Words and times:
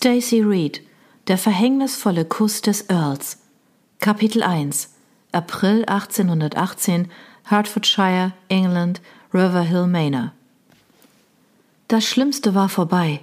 Stacy 0.00 0.42
Reed 0.42 0.80
Der 1.26 1.36
verhängnisvolle 1.36 2.24
Kuss 2.24 2.62
des 2.62 2.88
Earls 2.88 3.38
Kapitel 3.98 4.44
1 4.44 4.94
April 5.32 5.84
1818 5.86 7.10
Hertfordshire, 7.42 8.32
England, 8.48 9.00
Riverhill 9.34 9.88
Manor 9.88 10.30
Das 11.88 12.04
Schlimmste 12.04 12.54
war 12.54 12.68
vorbei. 12.68 13.18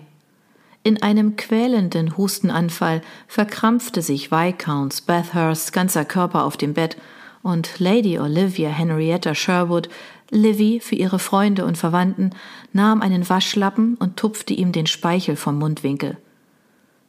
In 0.83 1.01
einem 1.01 1.38
quälenden 1.38 2.17
Hustenanfall 2.17 3.01
verkrampfte 3.29 4.01
sich 4.01 4.29
Viscounts 4.29 4.99
Bathursts 4.99 5.71
ganzer 5.71 6.03
Körper 6.03 6.44
auf 6.44 6.57
dem 6.57 6.73
Bett 6.73 6.97
und 7.42 7.79
Lady 7.79 8.19
Olivia 8.19 8.67
Henrietta 8.67 9.33
Sherwood, 9.33 9.87
Livy 10.29 10.81
für 10.81 10.96
ihre 10.96 11.19
Freunde 11.19 11.63
und 11.63 11.78
Verwandten, 11.78 12.31
nahm 12.73 13.01
einen 13.01 13.29
Waschlappen 13.29 13.96
und 13.96 14.17
tupfte 14.17 14.53
ihm 14.53 14.73
den 14.73 14.87
Speichel 14.87 15.37
vom 15.37 15.57
Mundwinkel. 15.57 16.17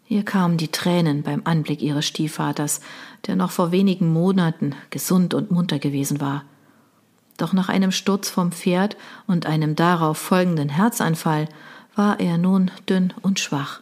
Ihr 0.09 0.25
kamen 0.25 0.57
die 0.57 0.69
Tränen 0.69 1.23
beim 1.23 1.43
Anblick 1.45 1.83
ihres 1.83 2.07
Stiefvaters, 2.07 2.81
der 3.27 3.35
noch 3.35 3.51
vor 3.51 3.73
wenigen 3.73 4.13
Monaten 4.13 4.75
gesund 4.91 5.35
und 5.35 5.51
munter 5.51 5.79
gewesen 5.79 6.21
war. 6.21 6.45
Doch 7.37 7.53
nach 7.53 7.69
einem 7.69 7.91
Sturz 7.91 8.31
vom 8.31 8.53
Pferd 8.53 8.97
und 9.27 9.47
einem 9.47 9.75
darauf 9.75 10.17
folgenden 10.17 10.69
Herzanfall 10.69 11.49
war 11.95 12.21
er 12.21 12.39
nun 12.39 12.71
dünn 12.89 13.13
und 13.21 13.41
schwach. 13.41 13.81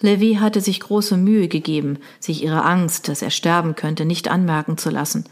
Levi 0.00 0.36
hatte 0.40 0.60
sich 0.60 0.80
große 0.80 1.16
Mühe 1.16 1.48
gegeben, 1.48 1.98
sich 2.18 2.42
ihre 2.42 2.64
Angst, 2.64 3.08
dass 3.08 3.20
er 3.20 3.30
sterben 3.30 3.74
könnte, 3.74 4.04
nicht 4.04 4.28
anmerken 4.28 4.78
zu 4.78 4.90
lassen. 4.90 5.24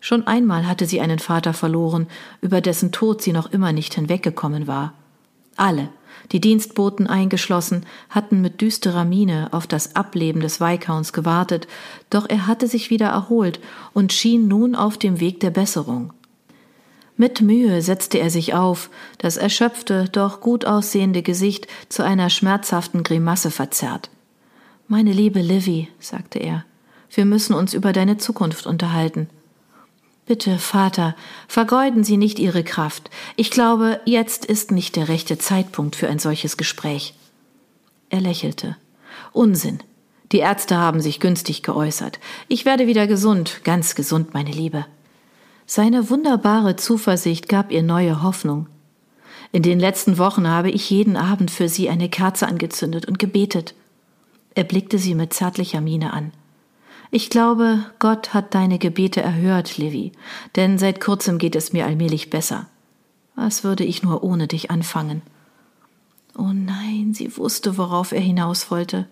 Schon 0.00 0.26
einmal 0.26 0.66
hatte 0.66 0.86
sie 0.86 1.00
einen 1.00 1.18
Vater 1.18 1.52
verloren, 1.54 2.06
über 2.40 2.60
dessen 2.60 2.92
Tod 2.92 3.20
sie 3.20 3.32
noch 3.32 3.52
immer 3.52 3.72
nicht 3.72 3.94
hinweggekommen 3.94 4.66
war. 4.66 4.94
Alle, 5.60 5.90
die 6.32 6.40
Dienstboten 6.40 7.06
eingeschlossen, 7.06 7.84
hatten 8.08 8.40
mit 8.40 8.62
düsterer 8.62 9.04
Miene 9.04 9.48
auf 9.52 9.66
das 9.66 9.94
Ableben 9.94 10.40
des 10.40 10.58
Viscounts 10.58 11.12
gewartet, 11.12 11.68
doch 12.08 12.26
er 12.30 12.46
hatte 12.46 12.66
sich 12.66 12.88
wieder 12.88 13.08
erholt 13.08 13.60
und 13.92 14.14
schien 14.14 14.48
nun 14.48 14.74
auf 14.74 14.96
dem 14.96 15.20
Weg 15.20 15.38
der 15.40 15.50
Besserung. 15.50 16.14
Mit 17.18 17.42
Mühe 17.42 17.82
setzte 17.82 18.18
er 18.18 18.30
sich 18.30 18.54
auf, 18.54 18.88
das 19.18 19.36
erschöpfte, 19.36 20.08
doch 20.10 20.40
gut 20.40 20.64
aussehende 20.64 21.20
Gesicht 21.20 21.66
zu 21.90 22.02
einer 22.02 22.30
schmerzhaften 22.30 23.02
Grimasse 23.02 23.50
verzerrt. 23.50 24.08
Meine 24.88 25.12
liebe 25.12 25.42
Livy, 25.42 25.88
sagte 25.98 26.38
er, 26.38 26.64
wir 27.10 27.26
müssen 27.26 27.52
uns 27.52 27.74
über 27.74 27.92
deine 27.92 28.16
Zukunft 28.16 28.66
unterhalten. 28.66 29.28
Bitte, 30.30 30.58
Vater, 30.58 31.16
vergeuden 31.48 32.04
Sie 32.04 32.16
nicht 32.16 32.38
Ihre 32.38 32.62
Kraft. 32.62 33.10
Ich 33.34 33.50
glaube, 33.50 34.00
jetzt 34.04 34.44
ist 34.44 34.70
nicht 34.70 34.94
der 34.94 35.08
rechte 35.08 35.38
Zeitpunkt 35.38 35.96
für 35.96 36.08
ein 36.08 36.20
solches 36.20 36.56
Gespräch. 36.56 37.14
Er 38.10 38.20
lächelte. 38.20 38.76
Unsinn. 39.32 39.80
Die 40.30 40.38
Ärzte 40.38 40.76
haben 40.76 41.00
sich 41.00 41.18
günstig 41.18 41.64
geäußert. 41.64 42.20
Ich 42.46 42.64
werde 42.64 42.86
wieder 42.86 43.08
gesund, 43.08 43.62
ganz 43.64 43.96
gesund, 43.96 44.32
meine 44.32 44.52
Liebe. 44.52 44.86
Seine 45.66 46.10
wunderbare 46.10 46.76
Zuversicht 46.76 47.48
gab 47.48 47.72
ihr 47.72 47.82
neue 47.82 48.22
Hoffnung. 48.22 48.68
In 49.50 49.64
den 49.64 49.80
letzten 49.80 50.16
Wochen 50.16 50.46
habe 50.46 50.70
ich 50.70 50.90
jeden 50.90 51.16
Abend 51.16 51.50
für 51.50 51.68
sie 51.68 51.88
eine 51.90 52.08
Kerze 52.08 52.46
angezündet 52.46 53.04
und 53.04 53.18
gebetet. 53.18 53.74
Er 54.54 54.62
blickte 54.62 54.98
sie 54.98 55.16
mit 55.16 55.32
zärtlicher 55.32 55.80
Miene 55.80 56.12
an. 56.12 56.30
Ich 57.12 57.28
glaube, 57.28 57.84
Gott 57.98 58.34
hat 58.34 58.54
deine 58.54 58.78
Gebete 58.78 59.20
erhört, 59.20 59.78
Livy, 59.78 60.12
denn 60.54 60.78
seit 60.78 61.00
kurzem 61.00 61.38
geht 61.38 61.56
es 61.56 61.72
mir 61.72 61.84
allmählich 61.84 62.30
besser. 62.30 62.68
Was 63.34 63.64
würde 63.64 63.84
ich 63.84 64.02
nur 64.02 64.22
ohne 64.22 64.46
dich 64.46 64.70
anfangen? 64.70 65.22
Oh 66.38 66.52
nein, 66.52 67.12
sie 67.12 67.36
wusste, 67.36 67.76
worauf 67.76 68.12
er 68.12 68.20
hinaus 68.20 68.70
wollte. 68.70 69.08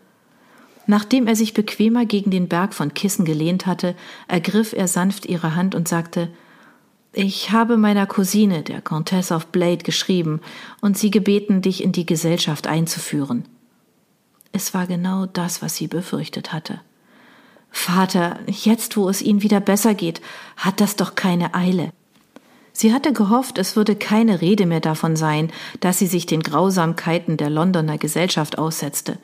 Nachdem 0.87 1.27
er 1.27 1.35
sich 1.35 1.55
bequemer 1.55 2.07
gegen 2.07 2.31
den 2.31 2.49
Berg 2.49 2.73
von 2.73 2.95
Kissen 2.95 3.25
gelehnt 3.25 3.67
hatte, 3.67 3.97
ergriff 4.29 4.73
er 4.73 4.87
sanft 4.87 5.27
ihre 5.27 5.57
Hand 5.57 5.75
und 5.75 5.89
sagte 5.89 6.31
Ich 7.12 7.51
habe 7.51 7.77
meiner 7.77 8.06
Cousine, 8.06 8.62
der 8.62 8.81
Countess 8.81 9.33
of 9.33 9.49
Blade, 9.49 9.78
geschrieben 9.78 10.41
und 10.81 10.97
sie 10.97 11.11
gebeten, 11.11 11.62
dich 11.62 11.83
in 11.83 11.93
die 11.93 12.06
Gesellschaft 12.06 12.69
einzuführen. 12.69 13.45
Es 14.53 14.72
war 14.72 14.87
genau 14.87 15.27
das, 15.27 15.62
was 15.62 15.75
sie 15.77 15.89
befürchtet 15.89 16.53
hatte. 16.53 16.81
Vater, 17.71 18.39
jetzt 18.47 18.97
wo 18.97 19.09
es 19.09 19.23
Ihnen 19.23 19.43
wieder 19.43 19.61
besser 19.61 19.95
geht, 19.95 20.21
hat 20.56 20.81
das 20.81 20.97
doch 20.97 21.15
keine 21.15 21.55
Eile. 21.55 21.93
Sie 22.73 22.93
hatte 22.93 23.12
gehofft, 23.12 23.59
es 23.59 23.75
würde 23.75 23.97
keine 23.97 24.41
Rede 24.41 24.65
mehr 24.65 24.81
davon 24.81 25.17
sein, 25.17 25.51
dass 25.81 25.99
sie 25.99 26.07
sich 26.07 26.27
den 26.27 26.45
Grausamkeiten 26.45 27.37
der 27.37 27.51
Londoner 27.51 27.99
Gesellschaft 27.99 28.57
aussetzte. 28.57 29.19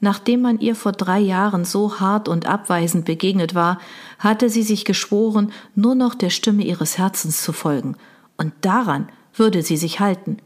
Nachdem 0.00 0.42
man 0.42 0.60
ihr 0.60 0.76
vor 0.76 0.92
drei 0.92 1.18
Jahren 1.18 1.64
so 1.64 2.00
hart 2.00 2.28
und 2.28 2.46
abweisend 2.46 3.06
begegnet 3.06 3.54
war, 3.54 3.78
hatte 4.18 4.50
sie 4.50 4.62
sich 4.62 4.84
geschworen, 4.84 5.52
nur 5.74 5.94
noch 5.94 6.14
der 6.14 6.30
Stimme 6.30 6.64
ihres 6.64 6.98
Herzens 6.98 7.42
zu 7.42 7.52
folgen, 7.54 7.96
und 8.36 8.52
daran 8.60 9.08
würde 9.32 9.62
sie 9.62 9.76
sich 9.76 10.00
halten. 10.00 10.36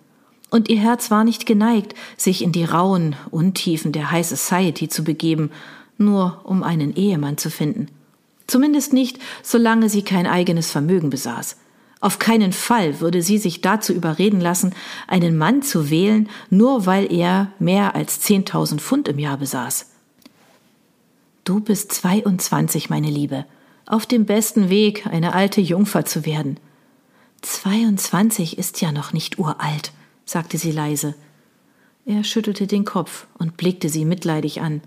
Und 0.48 0.68
ihr 0.68 0.78
Herz 0.78 1.10
war 1.10 1.24
nicht 1.24 1.46
geneigt, 1.46 1.94
sich 2.16 2.42
in 2.42 2.52
die 2.52 2.64
rauen 2.64 3.16
Untiefen 3.30 3.90
der 3.90 4.10
High 4.10 4.26
Society 4.26 4.88
zu 4.88 5.02
begeben 5.02 5.50
nur 5.98 6.40
um 6.44 6.62
einen 6.62 6.94
Ehemann 6.94 7.38
zu 7.38 7.50
finden. 7.50 7.88
Zumindest 8.46 8.92
nicht, 8.92 9.18
solange 9.42 9.88
sie 9.88 10.02
kein 10.02 10.26
eigenes 10.26 10.70
Vermögen 10.70 11.10
besaß. 11.10 11.56
Auf 12.00 12.18
keinen 12.18 12.52
Fall 12.52 13.00
würde 13.00 13.22
sie 13.22 13.38
sich 13.38 13.60
dazu 13.60 13.92
überreden 13.92 14.40
lassen, 14.40 14.74
einen 15.06 15.38
Mann 15.38 15.62
zu 15.62 15.88
wählen, 15.88 16.28
nur 16.50 16.84
weil 16.84 17.12
er 17.12 17.52
mehr 17.60 17.94
als 17.94 18.20
zehntausend 18.20 18.80
Pfund 18.80 19.08
im 19.08 19.18
Jahr 19.18 19.36
besaß. 19.36 19.86
Du 21.44 21.60
bist 21.60 21.92
22, 21.92 22.90
meine 22.90 23.08
Liebe, 23.08 23.46
auf 23.86 24.04
dem 24.04 24.26
besten 24.26 24.68
Weg, 24.68 25.06
eine 25.06 25.32
alte 25.32 25.60
Jungfer 25.60 26.04
zu 26.04 26.26
werden. 26.26 26.58
22 27.42 28.58
ist 28.58 28.80
ja 28.80 28.92
noch 28.92 29.12
nicht 29.12 29.38
uralt, 29.38 29.92
sagte 30.24 30.58
sie 30.58 30.72
leise. 30.72 31.14
Er 32.04 32.24
schüttelte 32.24 32.66
den 32.66 32.84
Kopf 32.84 33.26
und 33.38 33.56
blickte 33.56 33.88
sie 33.88 34.04
mitleidig 34.04 34.60
an 34.60 34.82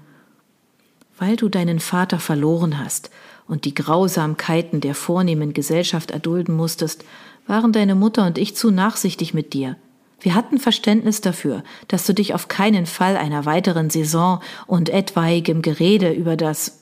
weil 1.17 1.35
du 1.35 1.49
deinen 1.49 1.79
Vater 1.79 2.19
verloren 2.19 2.79
hast 2.79 3.09
und 3.47 3.65
die 3.65 3.73
Grausamkeiten 3.73 4.81
der 4.81 4.95
vornehmen 4.95 5.53
Gesellschaft 5.53 6.11
erdulden 6.11 6.55
musstest, 6.55 7.05
waren 7.47 7.71
deine 7.71 7.95
Mutter 7.95 8.25
und 8.25 8.37
ich 8.37 8.55
zu 8.55 8.71
nachsichtig 8.71 9.33
mit 9.33 9.53
dir. 9.53 9.77
Wir 10.19 10.33
hatten 10.33 10.57
Verständnis 10.57 11.21
dafür, 11.21 11.63
dass 11.87 12.05
du 12.05 12.13
dich 12.13 12.33
auf 12.33 12.47
keinen 12.47 12.85
Fall 12.85 13.17
einer 13.17 13.45
weiteren 13.45 13.89
Saison 13.89 14.41
und 14.65 14.89
etwaigem 14.89 15.61
Gerede 15.61 16.11
über 16.11 16.35
das 16.35 16.79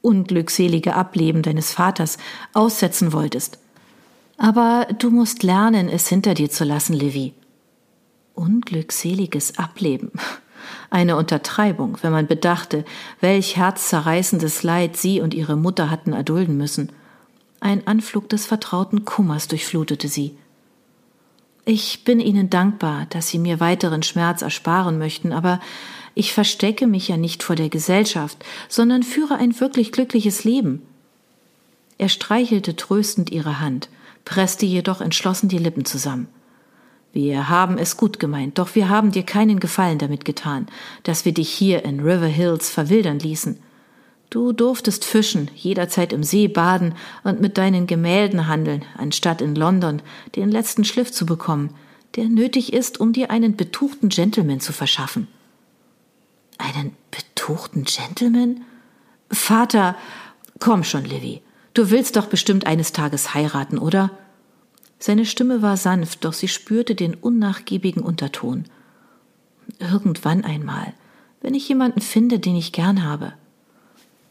unglückselige 0.00 0.94
Ableben 0.94 1.42
deines 1.42 1.72
Vaters 1.72 2.16
aussetzen 2.54 3.12
wolltest. 3.12 3.58
Aber 4.38 4.86
du 4.98 5.10
musst 5.10 5.42
lernen, 5.42 5.88
es 5.88 6.08
hinter 6.08 6.34
dir 6.34 6.50
zu 6.50 6.64
lassen, 6.64 6.92
Livy. 6.92 7.34
Unglückseliges 8.34 9.58
Ableben. 9.58 10.12
Eine 10.90 11.16
Untertreibung, 11.16 11.98
wenn 12.02 12.12
man 12.12 12.26
bedachte, 12.26 12.84
welch 13.20 13.56
herzzerreißendes 13.56 14.62
Leid 14.62 14.96
sie 14.96 15.20
und 15.20 15.34
ihre 15.34 15.56
Mutter 15.56 15.90
hatten 15.90 16.12
erdulden 16.12 16.56
müssen. 16.56 16.90
Ein 17.60 17.86
Anflug 17.86 18.28
des 18.28 18.46
vertrauten 18.46 19.04
Kummers 19.04 19.48
durchflutete 19.48 20.08
sie. 20.08 20.36
Ich 21.68 22.04
bin 22.04 22.20
Ihnen 22.20 22.48
dankbar, 22.48 23.06
dass 23.10 23.28
Sie 23.28 23.40
mir 23.40 23.58
weiteren 23.58 24.04
Schmerz 24.04 24.42
ersparen 24.42 24.98
möchten, 24.98 25.32
aber 25.32 25.58
ich 26.14 26.32
verstecke 26.32 26.86
mich 26.86 27.08
ja 27.08 27.16
nicht 27.16 27.42
vor 27.42 27.56
der 27.56 27.68
Gesellschaft, 27.68 28.44
sondern 28.68 29.02
führe 29.02 29.34
ein 29.34 29.58
wirklich 29.58 29.90
glückliches 29.90 30.44
Leben. 30.44 30.82
Er 31.98 32.08
streichelte 32.08 32.76
tröstend 32.76 33.30
ihre 33.30 33.58
Hand, 33.58 33.88
presste 34.24 34.64
jedoch 34.64 35.00
entschlossen 35.00 35.48
die 35.48 35.58
Lippen 35.58 35.84
zusammen. 35.84 36.28
Wir 37.16 37.48
haben 37.48 37.78
es 37.78 37.96
gut 37.96 38.20
gemeint, 38.20 38.58
doch 38.58 38.74
wir 38.74 38.90
haben 38.90 39.10
dir 39.10 39.22
keinen 39.22 39.58
Gefallen 39.58 39.96
damit 39.96 40.26
getan, 40.26 40.66
dass 41.02 41.24
wir 41.24 41.32
dich 41.32 41.48
hier 41.48 41.82
in 41.82 42.00
River 42.00 42.26
Hills 42.26 42.68
verwildern 42.68 43.18
ließen. 43.18 43.58
Du 44.28 44.52
durftest 44.52 45.02
fischen, 45.06 45.50
jederzeit 45.54 46.12
im 46.12 46.22
See 46.22 46.46
baden 46.46 46.94
und 47.24 47.40
mit 47.40 47.56
deinen 47.56 47.86
Gemälden 47.86 48.48
handeln, 48.48 48.84
anstatt 48.98 49.40
in 49.40 49.54
London 49.54 50.02
den 50.34 50.50
letzten 50.50 50.84
Schliff 50.84 51.10
zu 51.10 51.24
bekommen, 51.24 51.70
der 52.16 52.26
nötig 52.26 52.74
ist, 52.74 53.00
um 53.00 53.14
dir 53.14 53.30
einen 53.30 53.56
betuchten 53.56 54.10
Gentleman 54.10 54.60
zu 54.60 54.74
verschaffen. 54.74 55.26
Einen 56.58 56.94
betuchten 57.10 57.84
Gentleman? 57.84 58.60
Vater, 59.30 59.96
komm 60.60 60.84
schon, 60.84 61.06
Livy. 61.06 61.40
Du 61.72 61.88
willst 61.88 62.16
doch 62.16 62.26
bestimmt 62.26 62.66
eines 62.66 62.92
Tages 62.92 63.32
heiraten, 63.32 63.78
oder? 63.78 64.10
Seine 65.06 65.24
Stimme 65.24 65.62
war 65.62 65.76
sanft, 65.76 66.24
doch 66.24 66.32
sie 66.32 66.48
spürte 66.48 66.96
den 66.96 67.14
unnachgiebigen 67.14 68.02
Unterton. 68.02 68.64
Irgendwann 69.78 70.42
einmal, 70.42 70.94
wenn 71.40 71.54
ich 71.54 71.68
jemanden 71.68 72.00
finde, 72.00 72.40
den 72.40 72.56
ich 72.56 72.72
gern 72.72 73.04
habe. 73.04 73.32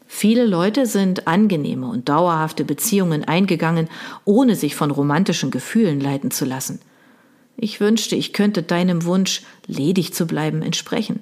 Viele 0.06 0.44
Leute 0.44 0.84
sind 0.84 1.26
angenehme 1.26 1.88
und 1.88 2.10
dauerhafte 2.10 2.62
Beziehungen 2.66 3.24
eingegangen, 3.24 3.88
ohne 4.26 4.54
sich 4.54 4.74
von 4.74 4.90
romantischen 4.90 5.50
Gefühlen 5.50 5.98
leiten 5.98 6.30
zu 6.30 6.44
lassen. 6.44 6.78
Ich 7.56 7.80
wünschte, 7.80 8.14
ich 8.14 8.34
könnte 8.34 8.62
deinem 8.62 9.06
Wunsch, 9.06 9.44
ledig 9.66 10.12
zu 10.12 10.26
bleiben, 10.26 10.60
entsprechen. 10.60 11.20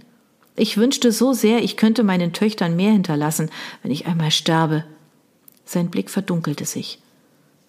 Ich 0.56 0.78
wünschte 0.78 1.12
so 1.12 1.32
sehr, 1.32 1.62
ich 1.62 1.76
könnte 1.76 2.02
meinen 2.02 2.32
Töchtern 2.32 2.74
mehr 2.74 2.90
hinterlassen, 2.90 3.52
wenn 3.84 3.92
ich 3.92 4.06
einmal 4.06 4.32
sterbe. 4.32 4.84
Sein 5.64 5.90
Blick 5.90 6.10
verdunkelte 6.10 6.64
sich. 6.64 6.98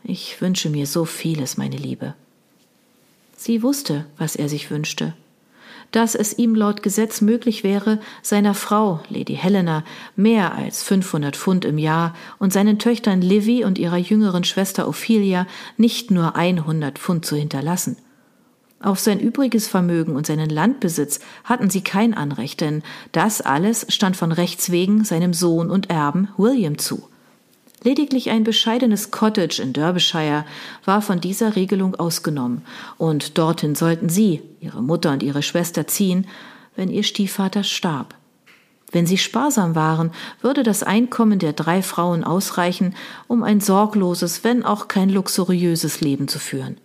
Ich 0.08 0.40
wünsche 0.40 0.70
mir 0.70 0.86
so 0.86 1.04
vieles, 1.04 1.58
meine 1.58 1.78
Liebe. 1.78 2.14
Sie 3.36 3.64
wusste, 3.64 4.06
was 4.20 4.36
er 4.36 4.50
sich 4.50 4.70
wünschte. 4.70 5.16
Dass 5.90 6.14
es 6.14 6.38
ihm 6.38 6.54
laut 6.54 6.84
Gesetz 6.84 7.22
möglich 7.22 7.64
wäre, 7.64 8.00
seiner 8.22 8.54
Frau, 8.54 9.00
Lady 9.10 9.34
Helena, 9.34 9.84
mehr 10.16 10.54
als 10.54 10.84
500 10.84 11.36
Pfund 11.36 11.66
im 11.66 11.80
Jahr 11.80 12.14
und 12.38 12.54
seinen 12.54 12.78
Töchtern 12.78 13.20
Livy 13.20 13.64
und 13.64 13.80
ihrer 13.80 13.98
jüngeren 13.98 14.44
Schwester 14.44 14.88
Ophelia 14.88 15.48
nicht 15.76 16.12
nur 16.12 16.36
100 16.36 17.00
Pfund 17.00 17.26
zu 17.26 17.36
hinterlassen. 17.36 17.98
Auf 18.80 19.00
sein 19.00 19.20
übriges 19.20 19.68
Vermögen 19.68 20.16
und 20.16 20.28
seinen 20.28 20.52
Landbesitz 20.52 21.20
hatten 21.44 21.72
sie 21.72 21.82
kein 21.82 22.14
Anrecht, 22.14 22.62
denn 22.62 22.84
das 23.12 23.42
alles 23.42 23.88
stand 23.90 24.16
von 24.16 24.32
Rechts 24.32 24.70
wegen 24.70 25.04
seinem 25.04 25.34
Sohn 25.34 25.72
und 25.72 25.90
Erben 25.90 26.28
William 26.38 26.78
zu. 26.78 27.10
Lediglich 27.86 28.32
ein 28.32 28.44
bescheidenes 28.44 29.12
Cottage 29.12 29.62
in 29.62 29.72
Derbyshire 29.72 30.44
war 30.86 31.04
von 31.04 31.22
dieser 31.22 31.56
Regelung 31.56 31.94
ausgenommen, 31.94 32.64
und 32.98 33.38
dorthin 33.38 33.76
sollten 33.76 34.10
sie, 34.10 34.42
ihre 34.60 34.82
Mutter 34.82 35.12
und 35.12 35.22
ihre 35.22 35.44
Schwester 35.44 35.86
ziehen, 35.86 36.26
wenn 36.76 36.90
ihr 36.90 37.04
Stiefvater 37.04 37.64
starb. 37.64 38.16
Wenn 38.92 39.06
sie 39.06 39.20
sparsam 39.20 39.76
waren, 39.76 40.12
würde 40.42 40.64
das 40.64 40.82
Einkommen 40.82 41.38
der 41.38 41.54
drei 41.54 41.84
Frauen 41.84 42.24
ausreichen, 42.24 42.96
um 43.28 43.44
ein 43.44 43.62
sorgloses, 43.62 44.44
wenn 44.44 44.66
auch 44.66 44.88
kein 44.88 45.10
luxuriöses 45.10 46.02
Leben 46.02 46.28
zu 46.28 46.40
führen. 46.40 46.78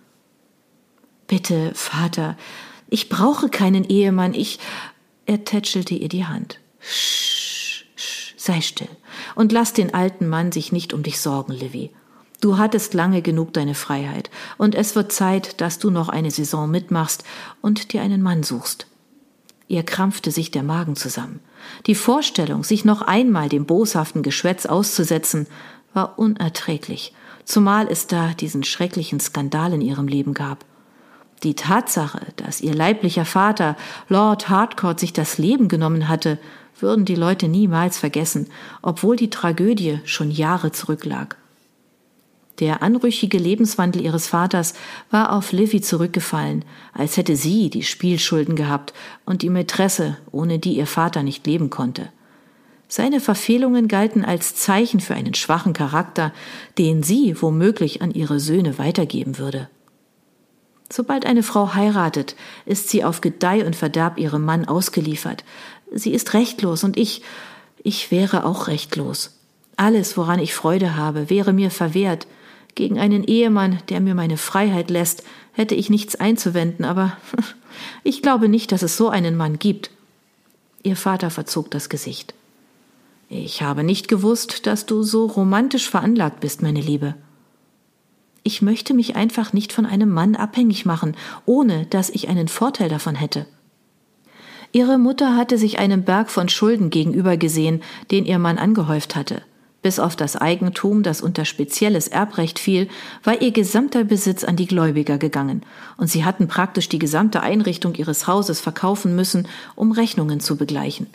Bitte, 1.27 1.73
Vater, 1.75 2.37
ich 2.91 3.09
brauche 3.09 3.49
keinen 3.49 3.85
Ehemann, 3.85 4.35
ich. 4.35 4.59
Er 5.25 5.45
tätschelte 5.45 5.95
ihr 5.95 6.09
die 6.11 6.27
Hand. 6.27 6.59
Sch, 6.81 7.40
sei 8.41 8.61
still 8.63 8.89
und 9.35 9.53
lass 9.53 9.73
den 9.73 9.93
alten 9.93 10.29
Mann 10.29 10.51
sich 10.51 10.73
nicht 10.73 10.95
um 10.95 11.03
dich 11.03 11.21
sorgen, 11.21 11.53
Livy. 11.53 11.91
Du 12.41 12.57
hattest 12.57 12.95
lange 12.95 13.21
genug 13.21 13.53
deine 13.53 13.75
Freiheit, 13.75 14.31
und 14.57 14.75
es 14.75 14.97
wird 14.97 15.13
Zeit, 15.13 15.61
dass 15.61 15.79
du 15.79 15.91
noch 15.91 16.09
eine 16.09 16.31
Saison 16.31 16.71
mitmachst 16.71 17.23
und 17.61 17.93
dir 17.93 18.01
einen 18.01 18.23
Mann 18.23 18.43
suchst. 18.43 18.87
Ihr 19.69 19.83
krampfte 19.83 20.31
sich 20.31 20.51
der 20.51 20.63
Magen 20.63 20.97
zusammen. 20.97 21.41
Die 21.87 21.95
Vorstellung, 21.95 22.65
sich 22.65 22.87
noch 22.87 23.03
einmal 23.03 23.51
dem 23.51 23.67
boshaften 23.67 24.23
Geschwätz 24.23 24.65
auszusetzen, 24.65 25.47
war 25.93 26.19
unerträglich, 26.19 27.13
zumal 27.45 27.89
es 27.89 28.07
da 28.07 28.33
diesen 28.33 28.65
schrecklichen 28.65 29.21
Skandal 29.21 29.75
in 29.75 29.83
ihrem 29.83 30.09
Leben 30.09 30.33
gab. 30.33 30.65
Die 31.43 31.55
Tatsache, 31.55 32.21
dass 32.37 32.63
ihr 32.63 32.75
leiblicher 32.75 33.27
Vater, 33.27 33.77
Lord 34.09 34.49
Harcourt, 34.49 34.99
sich 34.99 35.13
das 35.13 35.37
Leben 35.37 35.69
genommen 35.69 36.09
hatte, 36.09 36.39
würden 36.83 37.05
die 37.05 37.15
Leute 37.15 37.49
niemals 37.49 37.99
vergessen, 37.99 38.49
obwohl 38.83 39.17
die 39.17 39.31
Tragödie 39.31 40.01
schon 40.05 40.31
Jahre 40.31 40.73
zurücklag. 40.73 41.37
Der 42.61 42.83
anrüchige 42.83 43.39
Lebenswandel 43.39 44.03
ihres 44.03 44.27
Vaters 44.27 44.75
war 45.11 45.33
auf 45.33 45.53
Livy 45.53 45.81
zurückgefallen, 45.81 46.65
als 46.93 47.17
hätte 47.17 47.35
sie 47.35 47.71
die 47.71 47.83
Spielschulden 47.83 48.55
gehabt 48.55 48.93
und 49.25 49.41
die 49.41 49.49
Mätresse, 49.49 50.19
ohne 50.31 50.59
die 50.59 50.77
ihr 50.77 50.87
Vater 50.87 51.23
nicht 51.23 51.47
leben 51.47 51.71
konnte. 51.71 52.11
Seine 52.87 53.21
Verfehlungen 53.21 53.89
galten 53.89 54.25
als 54.25 54.57
Zeichen 54.57 55.01
für 55.01 55.15
einen 55.15 55.35
schwachen 55.35 55.73
Charakter, 55.73 56.33
den 56.77 57.03
sie 57.03 57.41
womöglich 57.41 58.03
an 58.03 58.11
ihre 58.11 58.41
Söhne 58.41 58.79
weitergeben 58.79 59.39
würde. 59.39 59.71
Sobald 60.93 61.25
eine 61.25 61.45
Frau 61.45 61.75
heiratet, 61.75 62.35
ist 62.67 62.89
sie 62.89 63.05
auf 63.05 63.21
Gedeih 63.21 63.65
und 63.65 63.77
Verderb 63.77 64.19
ihrem 64.19 64.45
Mann 64.45 64.65
ausgeliefert. 64.65 65.45
Sie 65.93 66.13
ist 66.13 66.35
rechtlos 66.35 66.85
und 66.85 66.97
ich, 66.97 67.23
ich 67.83 68.11
wäre 68.11 68.45
auch 68.45 68.69
rechtlos. 68.69 69.39
Alles, 69.77 70.17
woran 70.17 70.39
ich 70.39 70.55
Freude 70.55 70.97
habe, 70.97 71.31
wäre 71.31 71.53
mir 71.53 71.71
verwehrt. 71.71 72.27
Gegen 72.75 72.99
einen 72.99 73.25
Ehemann, 73.25 73.79
der 73.89 74.01
mir 74.01 74.15
meine 74.15 74.37
Freiheit 74.37 74.91
lässt, 74.91 75.25
hätte 75.53 75.75
ich 75.75 75.91
nichts 75.91 76.17
einzuwenden, 76.17 76.85
aber 76.85 77.17
ich 78.05 78.23
glaube 78.23 78.49
nicht, 78.49 78.73
dass 78.73 78.83
es 78.83 78.97
so 78.97 79.09
einen 79.09 79.37
Mann 79.37 79.59
gibt. 79.59 79.91
Ihr 80.83 80.97
Vater 80.97 81.31
verzog 81.31 81.71
das 81.71 81.89
Gesicht. 81.89 82.35
Ich 83.29 83.63
habe 83.63 83.85
nicht 83.85 84.09
gewusst, 84.09 84.67
dass 84.67 84.87
du 84.87 85.03
so 85.03 85.27
romantisch 85.27 85.89
veranlagt 85.89 86.41
bist, 86.41 86.63
meine 86.63 86.81
Liebe. 86.81 87.15
Ich 88.43 88.63
möchte 88.63 88.95
mich 88.95 89.17
einfach 89.17 89.53
nicht 89.53 89.73
von 89.73 89.87
einem 89.87 90.11
Mann 90.11 90.35
abhängig 90.35 90.87
machen, 90.87 91.17
ohne 91.47 91.87
dass 91.87 92.11
ich 92.11 92.29
einen 92.29 92.49
Vorteil 92.49 92.89
davon 92.89 93.15
hätte. 93.15 93.47
Ihre 94.73 94.99
Mutter 94.99 95.37
hatte 95.37 95.59
sich 95.59 95.79
einem 95.81 96.05
Berg 96.05 96.31
von 96.31 96.49
Schulden 96.49 96.91
gegenüber 96.91 97.37
gesehen, 97.37 97.83
den 98.11 98.25
ihr 98.25 98.39
Mann 98.39 98.59
angehäuft 98.59 99.17
hatte. 99.17 99.43
Bis 99.83 99.99
auf 99.99 100.15
das 100.15 100.37
Eigentum, 100.37 101.03
das 101.03 101.23
unter 101.23 101.45
spezielles 101.45 102.07
Erbrecht 102.07 102.59
fiel, 102.59 102.89
war 103.25 103.41
ihr 103.41 103.51
gesamter 103.51 104.05
Besitz 104.05 104.45
an 104.45 104.55
die 104.55 104.67
Gläubiger 104.67 105.19
gegangen, 105.19 105.63
und 105.97 106.09
sie 106.09 106.25
hatten 106.25 106.49
praktisch 106.49 106.89
die 106.89 106.99
gesamte 106.99 107.41
Einrichtung 107.41 107.95
ihres 107.95 108.27
Hauses 108.27 108.61
verkaufen 108.61 109.17
müssen, 109.17 109.49
um 109.75 109.91
Rechnungen 109.91 110.39
zu 110.39 110.57
begleichen. 110.57 111.07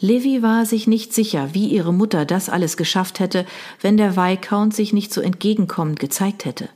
Livy 0.00 0.42
war 0.42 0.66
sich 0.66 0.86
nicht 0.86 1.14
sicher, 1.14 1.50
wie 1.52 1.68
ihre 1.68 1.94
Mutter 1.94 2.26
das 2.26 2.50
alles 2.50 2.76
geschafft 2.76 3.20
hätte, 3.20 3.46
wenn 3.80 3.96
der 3.96 4.16
Viscount 4.16 4.74
sich 4.74 4.92
nicht 4.92 5.14
so 5.14 5.22
entgegenkommend 5.22 5.98
gezeigt 5.98 6.44
hätte. 6.44 6.68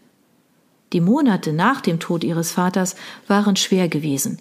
Die 0.95 1.01
Monate 1.01 1.53
nach 1.53 1.83
dem 1.83 2.01
Tod 2.01 2.25
ihres 2.25 2.53
Vaters 2.53 2.97
waren 3.27 3.57
schwer 3.57 3.89
gewesen. 3.89 4.39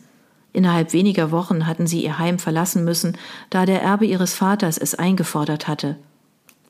Innerhalb 0.52 0.94
weniger 0.94 1.32
Wochen 1.32 1.68
hatten 1.68 1.88
sie 1.88 2.04
ihr 2.04 2.18
Heim 2.18 2.40
verlassen 2.40 2.84
müssen, 2.84 3.18
da 3.50 3.66
der 3.66 3.82
Erbe 3.82 4.06
ihres 4.06 4.34
Vaters 4.34 4.78
es 4.78 4.96
eingefordert 4.96 5.68
hatte. 5.68 5.98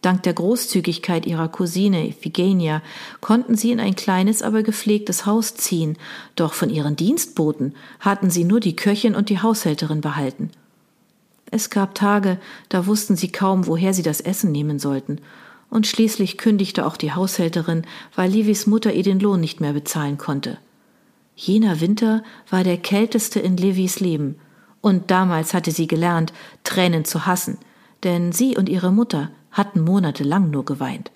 Dank 0.02 0.24
der 0.24 0.34
Großzügigkeit 0.34 1.26
ihrer 1.26 1.50
Cousine 1.50 2.08
Iphigenia 2.08 2.82
konnten 3.20 3.56
sie 3.56 3.72
in 3.72 3.82
ein 3.82 3.96
kleines, 3.96 4.42
aber 4.42 4.64
gepflegtes 4.64 5.26
Haus 5.26 5.56
ziehen, 5.56 5.98
doch 6.36 6.54
von 6.54 6.70
ihren 6.70 6.96
Dienstboten 6.96 7.76
hatten 8.00 8.30
sie 8.30 8.46
nur 8.46 8.62
die 8.62 8.78
Köchin 8.78 9.16
und 9.16 9.30
die 9.30 9.42
Haushälterin 9.42 10.00
behalten. 10.00 10.52
Es 11.52 11.70
gab 11.70 11.96
Tage, 11.96 12.38
da 12.70 12.86
wussten 12.86 13.18
sie 13.18 13.32
kaum, 13.32 13.68
woher 13.68 13.94
sie 13.94 14.04
das 14.04 14.22
Essen 14.22 14.52
nehmen 14.52 14.80
sollten. 14.80 15.20
Und 15.70 15.86
schließlich 15.86 16.38
kündigte 16.38 16.86
auch 16.86 16.96
die 16.96 17.14
Haushälterin, 17.14 17.84
weil 18.16 18.32
Livis 18.32 18.68
Mutter 18.68 18.94
ihr 18.94 19.04
den 19.04 19.20
Lohn 19.20 19.42
nicht 19.42 19.60
mehr 19.60 19.74
bezahlen 19.74 20.18
konnte. 20.18 20.60
Jener 21.42 21.80
Winter 21.80 22.22
war 22.50 22.66
der 22.66 22.76
kälteste 22.76 23.40
in 23.40 23.56
Livis 23.56 24.02
Leben. 24.02 24.36
Und 24.82 25.10
damals 25.10 25.54
hatte 25.54 25.72
sie 25.72 25.88
gelernt, 25.88 26.34
Tränen 26.66 27.06
zu 27.06 27.26
hassen, 27.26 27.58
denn 28.04 28.34
sie 28.34 28.58
und 28.58 28.68
ihre 28.68 28.92
Mutter 28.92 29.32
hatten 29.50 29.80
monatelang 29.80 30.52
nur 30.52 30.66
geweint. 30.66 31.12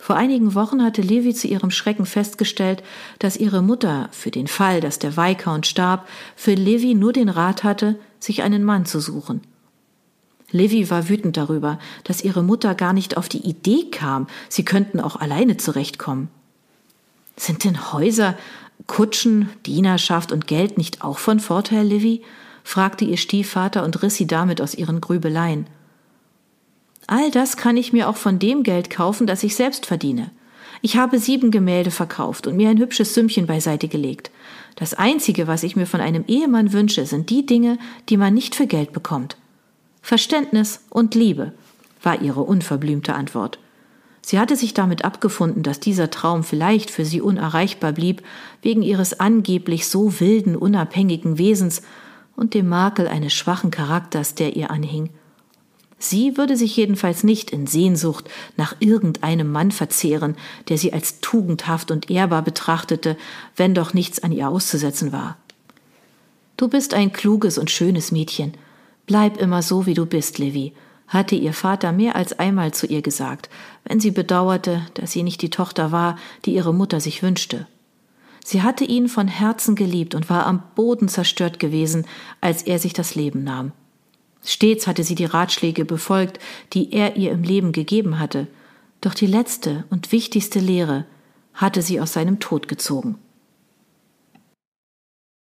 Vor 0.00 0.16
einigen 0.16 0.56
Wochen 0.56 0.82
hatte 0.82 1.02
Levi 1.02 1.34
zu 1.34 1.46
ihrem 1.46 1.70
Schrecken 1.70 2.04
festgestellt, 2.04 2.82
dass 3.20 3.36
ihre 3.36 3.62
Mutter, 3.62 4.08
für 4.10 4.32
den 4.32 4.48
Fall, 4.48 4.80
dass 4.80 4.98
der 4.98 5.16
Viscount 5.16 5.68
starb, 5.68 6.08
für 6.34 6.54
Levi 6.54 6.94
nur 6.94 7.12
den 7.12 7.28
Rat 7.28 7.62
hatte, 7.62 8.00
sich 8.18 8.42
einen 8.42 8.64
Mann 8.64 8.86
zu 8.86 8.98
suchen. 8.98 9.40
Livy 10.50 10.90
war 10.90 11.08
wütend 11.08 11.36
darüber, 11.36 11.78
dass 12.02 12.24
ihre 12.24 12.42
Mutter 12.42 12.74
gar 12.74 12.92
nicht 12.92 13.16
auf 13.16 13.28
die 13.28 13.46
Idee 13.48 13.88
kam, 13.88 14.26
sie 14.48 14.64
könnten 14.64 14.98
auch 14.98 15.14
alleine 15.14 15.58
zurechtkommen. 15.58 16.28
Sind 17.36 17.64
denn 17.64 17.92
Häuser, 17.92 18.34
Kutschen, 18.86 19.48
Dienerschaft 19.64 20.32
und 20.32 20.46
Geld 20.46 20.78
nicht 20.78 21.02
auch 21.02 21.18
von 21.18 21.40
Vorteil, 21.40 21.86
Livy? 21.86 22.22
fragte 22.62 23.04
ihr 23.04 23.16
Stiefvater 23.16 23.84
und 23.84 24.02
riss 24.02 24.16
sie 24.16 24.26
damit 24.26 24.60
aus 24.60 24.74
ihren 24.74 25.00
Grübeleien. 25.00 25.66
All 27.06 27.30
das 27.30 27.56
kann 27.56 27.76
ich 27.76 27.92
mir 27.92 28.08
auch 28.08 28.16
von 28.16 28.38
dem 28.38 28.64
Geld 28.64 28.90
kaufen, 28.90 29.26
das 29.26 29.44
ich 29.44 29.54
selbst 29.54 29.86
verdiene. 29.86 30.30
Ich 30.82 30.96
habe 30.96 31.18
sieben 31.18 31.50
Gemälde 31.50 31.90
verkauft 31.90 32.46
und 32.46 32.56
mir 32.56 32.68
ein 32.68 32.78
hübsches 32.78 33.14
Sümmchen 33.14 33.46
beiseite 33.46 33.88
gelegt. 33.88 34.30
Das 34.74 34.94
Einzige, 34.94 35.46
was 35.46 35.62
ich 35.62 35.76
mir 35.76 35.86
von 35.86 36.00
einem 36.00 36.24
Ehemann 36.26 36.72
wünsche, 36.72 37.06
sind 37.06 37.30
die 37.30 37.46
Dinge, 37.46 37.78
die 38.08 38.16
man 38.16 38.34
nicht 38.34 38.54
für 38.54 38.66
Geld 38.66 38.92
bekommt. 38.92 39.36
Verständnis 40.02 40.80
und 40.90 41.14
Liebe, 41.14 41.52
war 42.02 42.20
ihre 42.20 42.42
unverblümte 42.42 43.14
Antwort. 43.14 43.58
Sie 44.28 44.40
hatte 44.40 44.56
sich 44.56 44.74
damit 44.74 45.04
abgefunden, 45.04 45.62
dass 45.62 45.78
dieser 45.78 46.10
Traum 46.10 46.42
vielleicht 46.42 46.90
für 46.90 47.04
sie 47.04 47.20
unerreichbar 47.20 47.92
blieb, 47.92 48.24
wegen 48.60 48.82
ihres 48.82 49.20
angeblich 49.20 49.86
so 49.86 50.18
wilden, 50.18 50.56
unabhängigen 50.56 51.38
Wesens 51.38 51.82
und 52.34 52.52
dem 52.52 52.68
Makel 52.68 53.06
eines 53.06 53.34
schwachen 53.34 53.70
Charakters, 53.70 54.34
der 54.34 54.56
ihr 54.56 54.72
anhing. 54.72 55.10
Sie 56.00 56.36
würde 56.36 56.56
sich 56.56 56.76
jedenfalls 56.76 57.22
nicht 57.22 57.52
in 57.52 57.68
Sehnsucht 57.68 58.28
nach 58.56 58.74
irgendeinem 58.80 59.52
Mann 59.52 59.70
verzehren, 59.70 60.34
der 60.68 60.76
sie 60.76 60.92
als 60.92 61.20
tugendhaft 61.20 61.92
und 61.92 62.10
ehrbar 62.10 62.42
betrachtete, 62.42 63.16
wenn 63.54 63.74
doch 63.74 63.94
nichts 63.94 64.24
an 64.24 64.32
ihr 64.32 64.48
auszusetzen 64.48 65.12
war. 65.12 65.36
Du 66.56 66.66
bist 66.66 66.94
ein 66.94 67.12
kluges 67.12 67.58
und 67.58 67.70
schönes 67.70 68.10
Mädchen. 68.10 68.54
Bleib 69.06 69.36
immer 69.36 69.62
so, 69.62 69.86
wie 69.86 69.94
du 69.94 70.04
bist, 70.04 70.38
Levi, 70.38 70.72
hatte 71.08 71.34
ihr 71.34 71.52
Vater 71.52 71.92
mehr 71.92 72.16
als 72.16 72.38
einmal 72.38 72.72
zu 72.72 72.86
ihr 72.86 73.02
gesagt, 73.02 73.48
wenn 73.84 74.00
sie 74.00 74.10
bedauerte, 74.10 74.82
dass 74.94 75.12
sie 75.12 75.22
nicht 75.22 75.42
die 75.42 75.50
Tochter 75.50 75.92
war, 75.92 76.16
die 76.44 76.54
ihre 76.54 76.74
Mutter 76.74 77.00
sich 77.00 77.22
wünschte. 77.22 77.66
Sie 78.44 78.62
hatte 78.62 78.84
ihn 78.84 79.08
von 79.08 79.28
Herzen 79.28 79.74
geliebt 79.74 80.14
und 80.14 80.30
war 80.30 80.46
am 80.46 80.62
Boden 80.74 81.08
zerstört 81.08 81.58
gewesen, 81.58 82.06
als 82.40 82.62
er 82.62 82.78
sich 82.78 82.92
das 82.92 83.14
Leben 83.14 83.42
nahm. 83.42 83.72
Stets 84.44 84.86
hatte 84.86 85.02
sie 85.02 85.16
die 85.16 85.24
Ratschläge 85.24 85.84
befolgt, 85.84 86.38
die 86.72 86.92
er 86.92 87.16
ihr 87.16 87.32
im 87.32 87.42
Leben 87.42 87.72
gegeben 87.72 88.20
hatte, 88.20 88.46
doch 89.00 89.14
die 89.14 89.26
letzte 89.26 89.84
und 89.90 90.12
wichtigste 90.12 90.60
Lehre 90.60 91.06
hatte 91.54 91.82
sie 91.82 92.00
aus 92.00 92.12
seinem 92.12 92.38
Tod 92.38 92.68
gezogen. 92.68 93.18